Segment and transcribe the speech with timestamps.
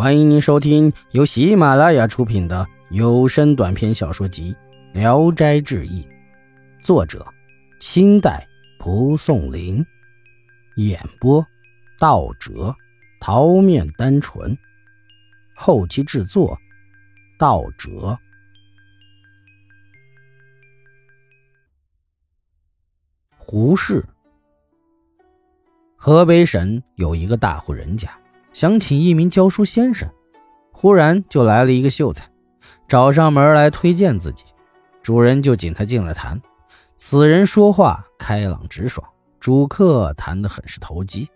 [0.00, 4.56] 欢迎您收听由喜马拉雅出品的有声短篇小说集
[4.98, 6.02] 《聊斋志异》，
[6.82, 7.22] 作者：
[7.80, 8.48] 清代
[8.78, 9.84] 蒲松龄，
[10.76, 11.46] 演播：
[11.98, 12.74] 道哲、
[13.20, 14.56] 桃面单纯，
[15.54, 16.58] 后期制作：
[17.38, 18.18] 道哲。
[23.36, 24.02] 胡适，
[25.94, 28.10] 河北省有一个大户人家。
[28.60, 30.06] 想请一名教书先生，
[30.70, 32.30] 忽然就来了一个秀才，
[32.86, 34.44] 找上门来推荐自己。
[35.02, 36.38] 主人就请他进来谈。
[36.94, 41.26] 此人说话开朗直爽，主客谈得很是投机。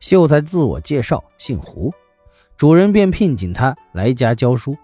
[0.00, 1.94] 秀才自我介绍，姓胡，
[2.56, 4.76] 主人便聘请他来家教书。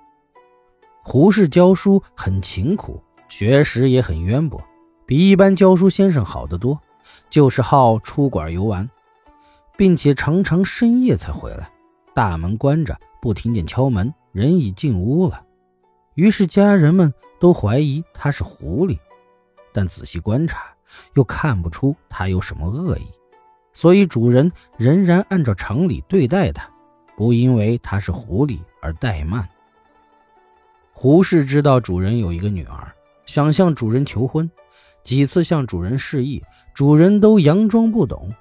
[1.02, 4.62] 胡氏教书很勤苦，学识也很渊博，
[5.04, 6.80] 比一般教书先生好得多，
[7.28, 8.88] 就是好出馆游玩。
[9.76, 11.70] 并且常常深夜才回来，
[12.14, 15.42] 大门关着，不听见敲门，人已进屋了。
[16.14, 18.96] 于是家人们都怀疑他是狐狸，
[19.72, 20.66] 但仔细观察
[21.14, 23.06] 又看不出他有什么恶意，
[23.72, 26.70] 所以主人仍然按照常理对待他，
[27.16, 29.48] 不因为他是狐狸而怠慢。
[30.92, 32.94] 胡适知道主人有一个女儿，
[33.26, 34.48] 想向主人求婚，
[35.02, 36.40] 几次向主人示意，
[36.72, 38.32] 主人都佯装不懂。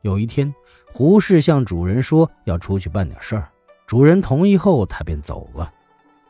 [0.00, 0.54] 有一天。
[0.92, 3.48] 胡适向主人说要出去办点事儿，
[3.86, 5.72] 主人同意后，他便走了。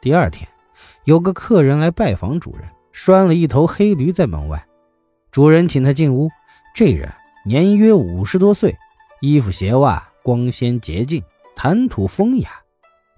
[0.00, 0.46] 第二天，
[1.04, 4.64] 有个客人来拜访主人，拴了一头黑驴在门外。
[5.30, 6.28] 主人请他进屋。
[6.74, 7.12] 这人
[7.44, 8.76] 年约五十多岁，
[9.20, 11.22] 衣服鞋袜光鲜洁净，
[11.56, 12.50] 谈吐风雅。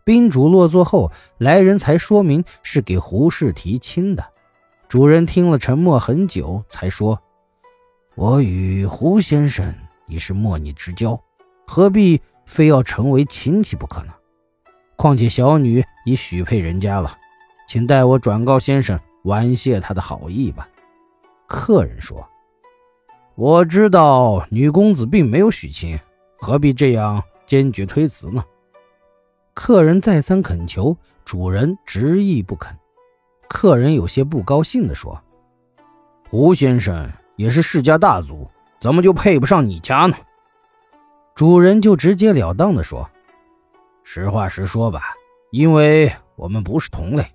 [0.04, 4.24] 宾主落座后，来人才说明是给胡适提亲的。
[4.88, 7.20] 主人听了，沉默很久，才说
[8.16, 9.72] ：“我与胡先生
[10.06, 11.20] 已是莫逆之交。”
[11.72, 14.12] 何必非要成为亲戚不可呢？
[14.96, 17.16] 况且小女已许配人家了，
[17.68, 20.68] 请代我转告先生，婉谢他的好意吧。
[21.46, 22.28] 客人说
[23.36, 25.96] ：“我知道女公子并没有许亲，
[26.38, 28.42] 何必这样坚决推辞呢？”
[29.54, 32.76] 客人再三恳求，主人执意不肯。
[33.48, 35.22] 客人有些不高兴地说
[36.28, 38.50] ：“胡先生也是世家大族，
[38.80, 40.16] 怎么就配不上你家呢？”
[41.40, 43.08] 主人就直截了当的说
[44.04, 45.14] ：“实话实说吧，
[45.50, 47.26] 因为我们不是同类。”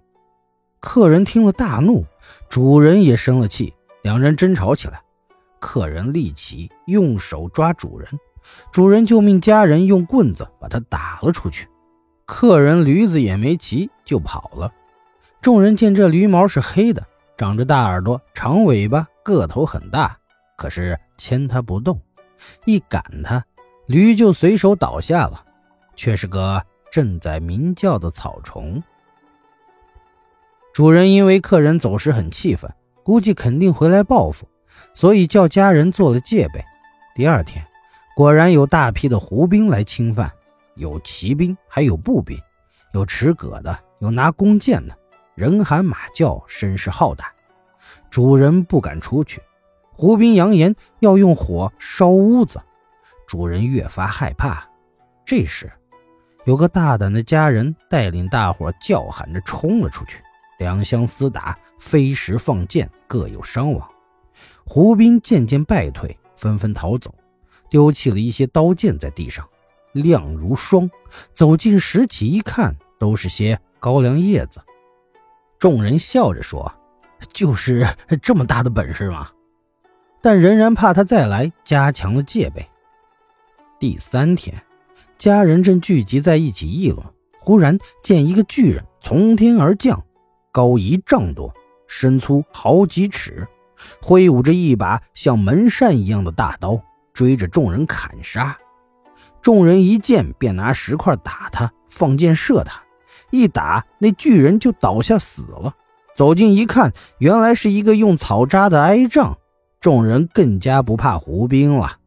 [0.80, 2.06] 客人听了大怒，
[2.48, 3.74] 主人也生了气，
[4.04, 5.02] 两人争吵起来。
[5.60, 8.08] 客人立起，用手抓主人，
[8.72, 11.68] 主人就命家人用棍子把他打了出去。
[12.28, 14.72] 客人驴子也没骑就跑了。
[15.42, 17.04] 众人见这驴毛是黑的，
[17.36, 20.16] 长着大耳朵、长尾巴，个头很大，
[20.56, 22.00] 可是牵它不动，
[22.66, 23.44] 一赶它。
[23.88, 25.44] 驴就随手倒下了，
[25.96, 28.82] 却是个正在鸣叫的草虫。
[30.74, 32.70] 主人因为客人走时很气愤，
[33.04, 34.48] 估计肯定回来报复，
[34.94, 36.64] 所以叫家人做了戒备。
[37.16, 37.66] 第二天，
[38.16, 40.32] 果然有大批的胡兵来侵犯，
[40.76, 42.38] 有骑兵，还有步兵，
[42.94, 44.98] 有持戈的，有拿弓箭的，
[45.36, 47.32] 人喊马叫，声势浩大。
[48.10, 49.42] 主人不敢出去，
[49.92, 52.60] 胡兵扬言要用火烧屋子。
[53.28, 54.68] 主人越发害怕。
[55.26, 55.72] 这时，
[56.46, 60.22] 有个大胆的家人带领大伙叫喊着冲了出去，
[60.60, 63.90] 两相厮打，飞石放箭，各有伤亡。
[64.66, 67.14] 胡兵渐渐败退，纷纷逃走，
[67.70, 69.48] 丢弃了一些刀剑在地上，
[69.94, 70.90] 亮如霜。
[71.32, 74.62] 走近拾起一看，都是些高粱叶子。
[75.58, 76.72] 众人笑着说
[77.34, 77.88] ：“就是
[78.22, 79.30] 这么大的本事吗？”
[80.22, 82.68] 但仍然怕他再来，加强了戒备。
[83.86, 84.64] 第三天，
[85.16, 87.06] 家人正聚集在一起议论，
[87.40, 90.04] 忽然见一个巨人从天而降，
[90.52, 91.54] 高一丈多，
[91.88, 93.48] 身粗好几尺，
[94.02, 96.82] 挥舞着一把像门扇一样的大刀，
[97.14, 98.58] 追着众人砍杀。
[99.40, 102.82] 众人一见便拿石块打他，放箭射他，
[103.30, 105.76] 一打那巨人就倒下死了。
[106.16, 109.38] 走近一看，原来是一个用草扎的哀杖。
[109.80, 112.00] 众人更加不怕胡兵了。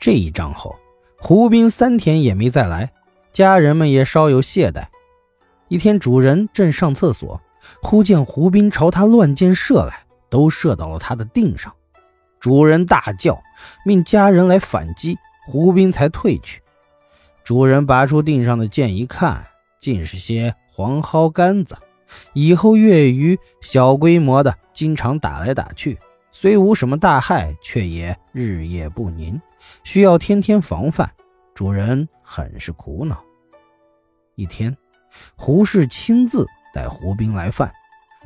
[0.00, 0.76] 这一仗后，
[1.20, 2.92] 胡兵三天也没再来，
[3.32, 4.84] 家人们也稍有懈怠。
[5.66, 7.40] 一天，主人正上厕所，
[7.82, 11.74] 忽见胡兵朝他乱箭射来，都射到了他的腚上。
[12.38, 13.42] 主人大叫，
[13.84, 15.18] 命家人来反击，
[15.48, 16.62] 胡兵才退去。
[17.42, 19.44] 主人拔出腚上的箭一看，
[19.80, 21.76] 竟是些黄蒿杆子。
[22.32, 25.98] 以后月余小规模的，经常打来打去。
[26.40, 29.42] 虽无什么大害，却也日夜不宁，
[29.82, 31.12] 需要天天防范。
[31.52, 33.20] 主人很是苦恼。
[34.36, 34.76] 一天，
[35.34, 37.72] 胡氏亲自带胡兵来犯，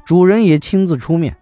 [0.04, 1.34] 主人也亲自出面。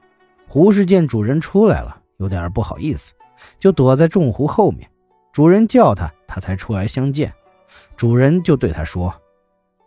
[0.46, 3.14] 胡氏见主人出来了，有点不好意思，
[3.58, 4.88] 就躲在众胡后面。
[5.32, 7.32] 主人叫他，他才出来相见。
[7.96, 9.12] 主人就对他说：“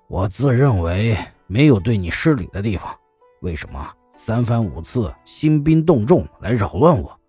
[0.10, 2.94] 我自认为没有对你失礼的地方，
[3.40, 7.19] 为什么三番五次兴兵动众来扰乱我？”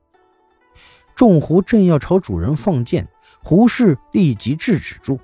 [1.14, 3.08] 众胡正要朝主人放箭，
[3.42, 5.19] 胡氏立即制止住。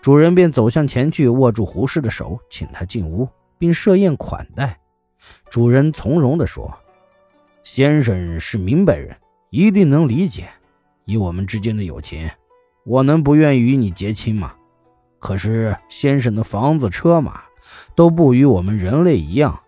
[0.00, 4.80] 主人便走向前去，握住胡氏的手，请他进屋，并设宴款待。
[5.48, 6.72] 主人从容地说。
[7.62, 9.16] 先生是明白人，
[9.50, 10.48] 一定能理解。
[11.04, 12.28] 以我们之间的友情，
[12.84, 14.52] 我能不愿与你结亲吗？
[15.20, 17.44] 可是先生的房子、车马
[17.94, 19.61] 都不与我们人类一样，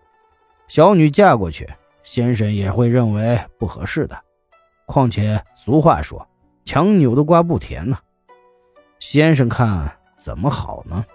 [0.67, 1.67] 小女嫁过去，
[2.03, 4.19] 先生也会认为不合适的。
[4.85, 6.27] 况且俗话说，
[6.65, 7.97] 强扭的瓜不甜呢。
[8.99, 11.05] 先生看怎么好呢？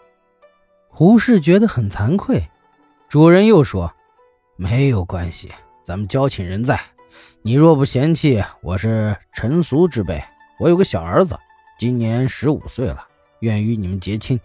[0.88, 2.43] 胡适觉得很惭愧。
[3.08, 3.93] 主人又说
[4.56, 5.50] ：“没有关系。”
[5.82, 6.81] 咱们交情仍在，
[7.43, 10.23] 你若不嫌弃，我是成俗之辈，
[10.61, 11.37] 我有个小儿子，
[11.79, 13.05] 今年十五岁了，
[13.41, 14.38] 愿与你们结亲，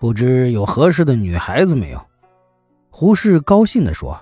[0.00, 2.04] 不知有合适的女孩子没有？
[2.90, 4.20] 胡适高兴地说：“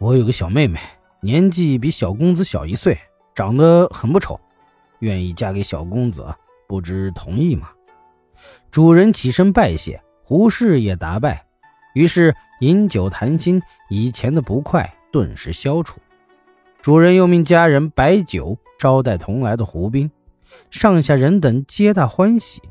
[0.00, 0.80] 我有个小妹妹，
[1.20, 2.98] 年纪比小公子小一岁，
[3.34, 4.40] 长得很不丑，
[5.00, 6.26] 愿意嫁给小公子，
[6.66, 7.68] 不知同意吗？”
[8.72, 11.44] 主人起身拜谢，胡氏也答拜，
[11.94, 13.60] 于是饮酒谈心，
[13.90, 14.90] 以前的不快。
[15.12, 16.00] 顿时消除。
[16.80, 20.10] 主人又命家人摆酒招待同来的胡兵，
[20.70, 22.62] 上下人等皆大欢喜。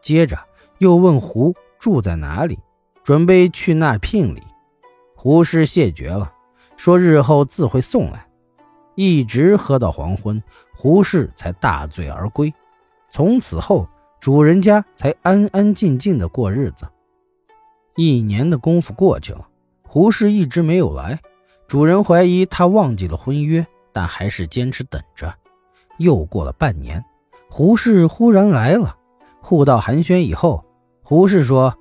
[0.00, 0.38] 接着
[0.78, 2.58] 又问胡住在哪里，
[3.04, 4.40] 准备去那聘礼。
[5.14, 6.32] 胡氏谢绝了，
[6.80, 8.26] 说日后自会送来。
[8.94, 10.42] 一直喝到黄昏，
[10.74, 12.50] 胡氏才大醉而归。
[13.10, 13.86] 从此后，
[14.18, 16.88] 主人家才安安静静的过日子。
[17.96, 19.46] 一年的功夫过去了，
[19.82, 21.20] 胡氏一直没有来。
[21.68, 25.34] 主人怀疑他忘记了婚约，但还是坚持等着。
[25.98, 27.04] 又过了半年，
[27.50, 28.96] 胡氏忽然来了。
[29.42, 30.64] 互道寒暄以后，
[31.02, 31.76] 胡氏说：“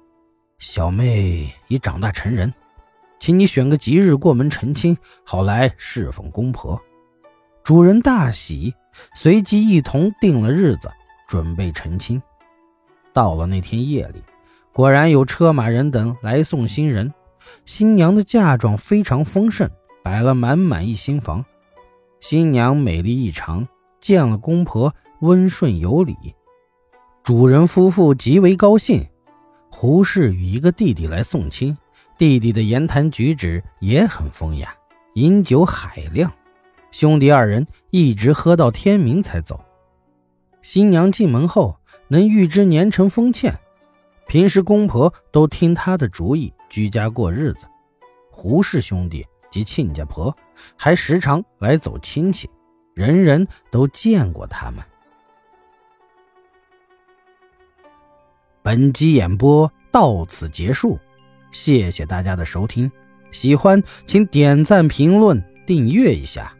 [0.60, 2.54] 小妹已长大成人，
[3.20, 6.82] 请你选个吉日过门成亲，好来侍奉公婆。”
[7.64, 8.74] 主人大喜，
[9.14, 10.90] 随即一同定了日子，
[11.28, 12.22] 准备成亲。
[13.14, 14.24] 到了那天夜里，
[14.74, 17.14] 果然有车马人等来送新人，
[17.66, 19.70] 新娘的嫁妆非常丰盛。
[20.02, 21.44] 摆了满满一新房，
[22.22, 23.68] 新娘美丽异常，
[24.00, 26.16] 见了公婆温顺有礼，
[27.22, 29.06] 主人夫妇极为高兴。
[29.70, 31.78] 胡氏与一个弟弟来送亲，
[32.20, 34.76] 弟弟的言谈举止也很风雅，
[35.14, 36.30] 饮酒海量，
[36.92, 39.64] 兄弟二人一直喝到天明才走。
[40.62, 41.80] 新娘进门后
[42.10, 43.58] 能预知年成封建，
[44.28, 47.66] 平时公婆都听他的主意，居家过日子。
[48.30, 49.26] 胡氏兄弟。
[49.52, 50.38] 及亲家婆
[50.78, 52.48] 还时常来走亲戚，
[52.94, 54.84] 人人都见过他们。
[58.62, 61.00] 本集演播到此结束，
[61.52, 62.92] 谢谢大家的收听，
[63.32, 66.54] 喜欢请点赞、评论、订阅一下。